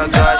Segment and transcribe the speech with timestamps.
[0.00, 0.39] my God.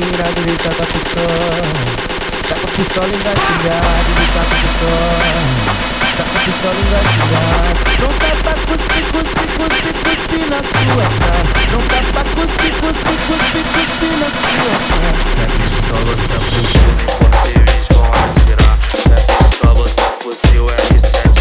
[0.00, 0.40] Mulherada.
[0.40, 1.62] Ele tá com a pistola,
[2.48, 4.08] tá com a pistola engatilhada.
[4.08, 5.80] Ele tá com a pistola.
[6.16, 11.42] Tá com a pistola engatilhada Não pra cuspir, cuspir, cuspir, cuspir na sua cara
[11.72, 11.80] Não
[12.12, 18.04] pra cuspir, cuspir, cuspir, cuspir na sua cara É pistola, sem fuzil, enquanto eles vão
[18.10, 18.74] atirar
[19.08, 21.39] É pistola, sem fuzil, R7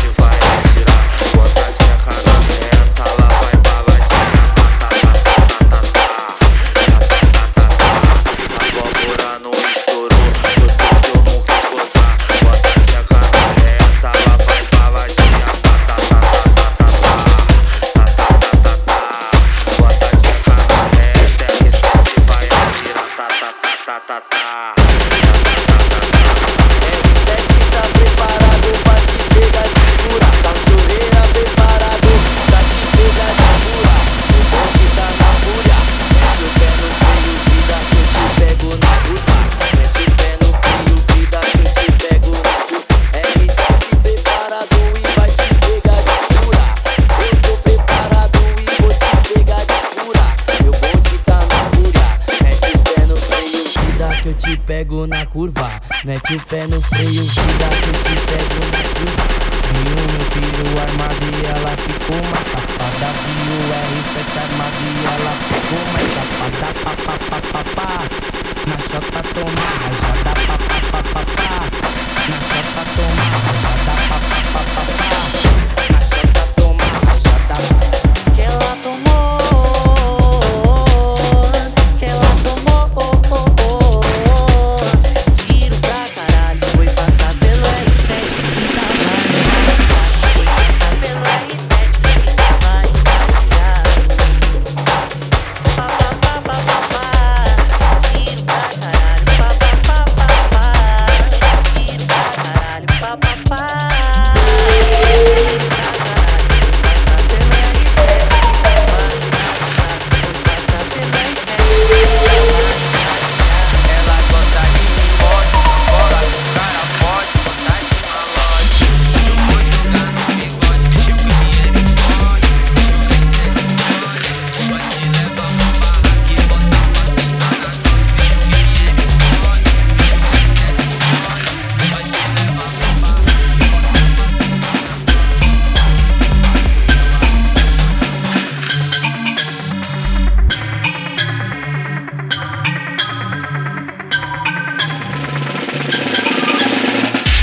[56.48, 57.24] pé no freio,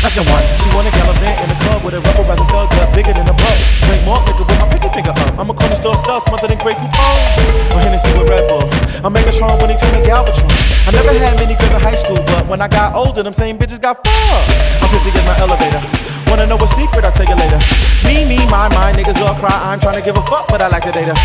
[0.06, 0.46] One.
[0.62, 3.58] She wanna gallivant in the club with a rubberizing thug gut bigger than a buck.
[3.90, 5.34] Drink more liquor with my pinky finger up.
[5.34, 7.74] I'm a corner store sell smothered in Grey Poupon.
[7.74, 8.62] Or Hennessy with Red Bull.
[9.02, 10.46] I'm a strong when he turn to Galvatron.
[10.86, 13.58] I never had many girls in high school, but when I got older, them same
[13.58, 14.38] bitches got far.
[14.78, 15.82] I'm busy as my elevator.
[16.30, 17.02] Wanna know a secret?
[17.02, 17.58] I'll tell you later.
[18.06, 19.50] Me, me, my, my niggas all cry.
[19.50, 21.18] I'm trying to give a fuck, but I like the data.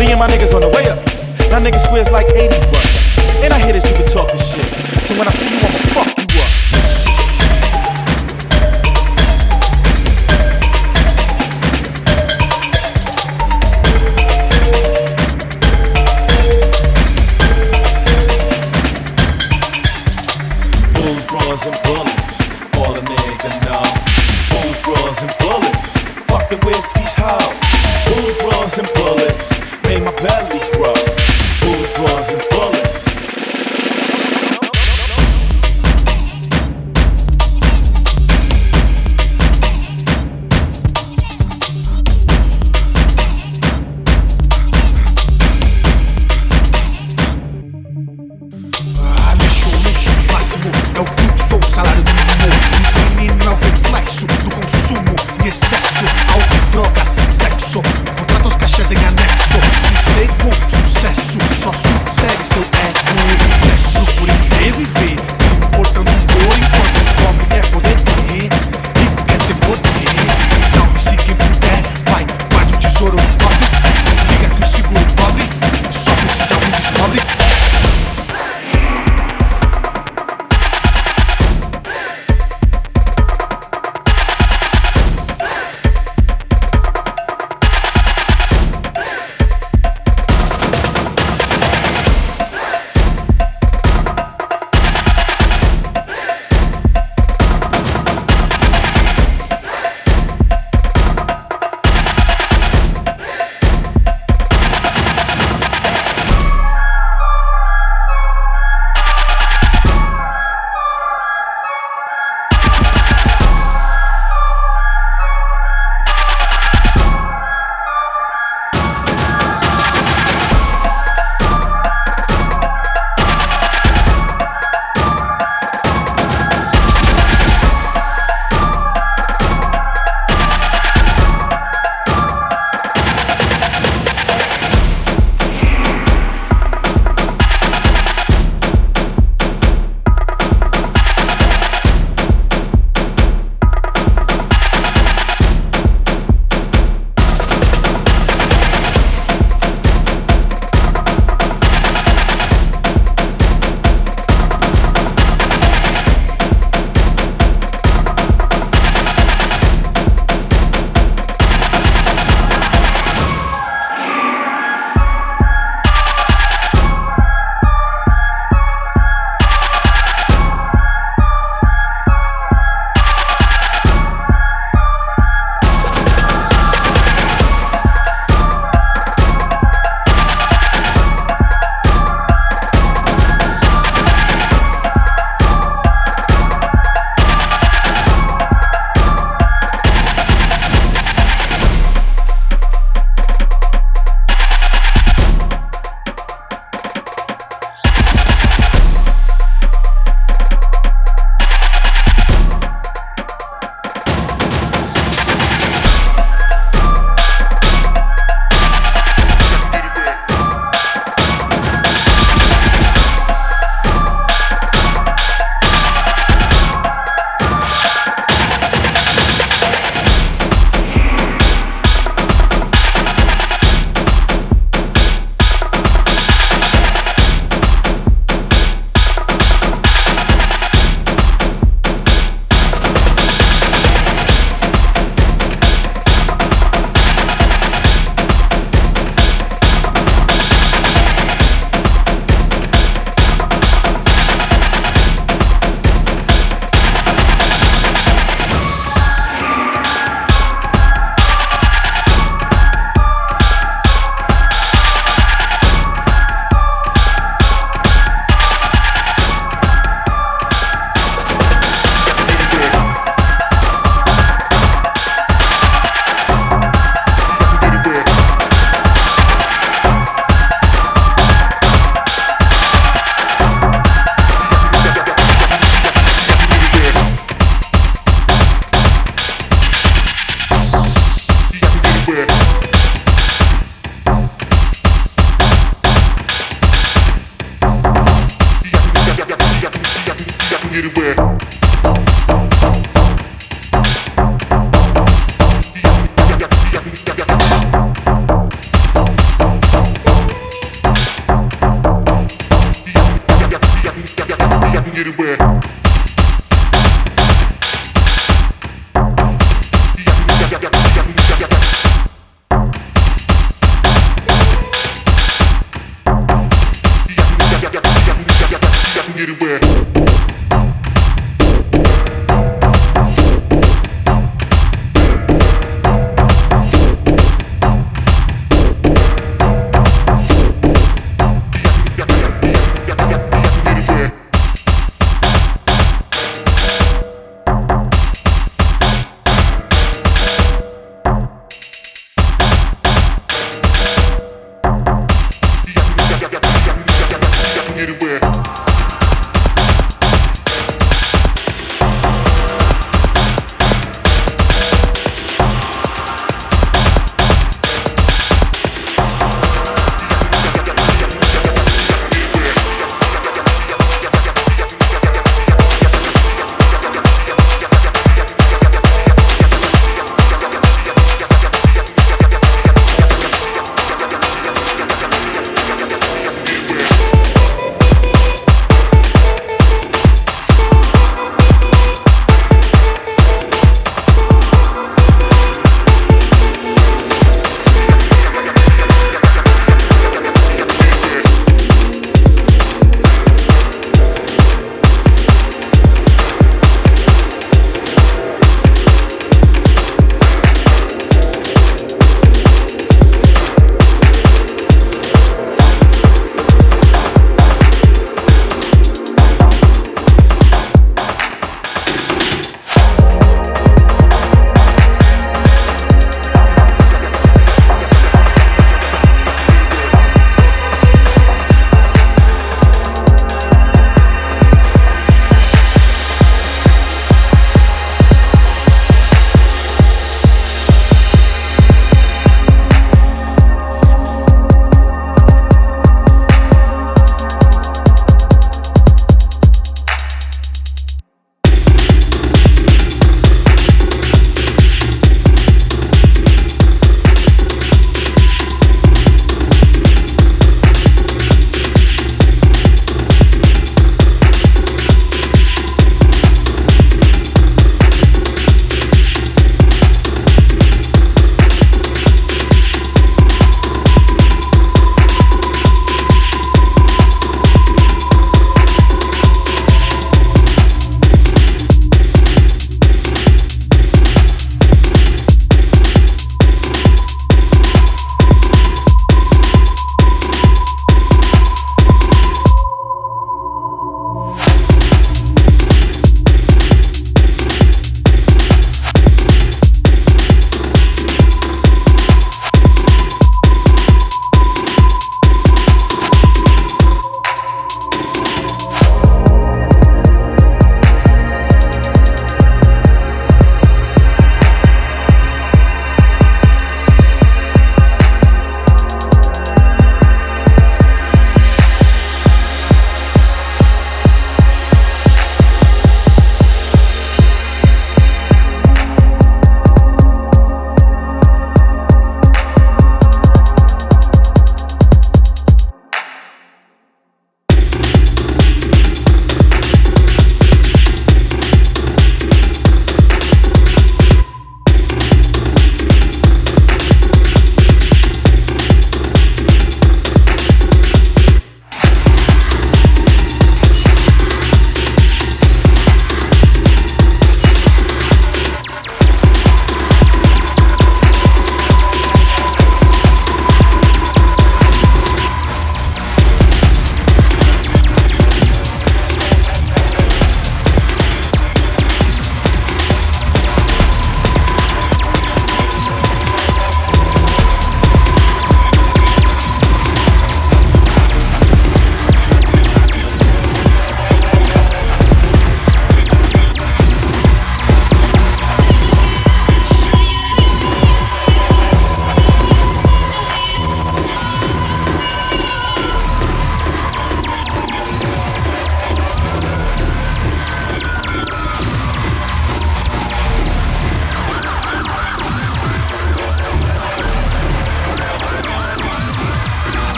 [0.00, 0.96] Me and my niggas on the way up.
[1.52, 2.88] Now niggas squares like 80s, but.
[3.44, 4.64] And I hear that you can talk this shit.
[5.04, 6.17] So when I see you, I'ma fuck